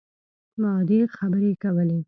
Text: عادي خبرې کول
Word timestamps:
عادي 0.65 0.99
خبرې 1.15 1.51
کول 1.61 1.91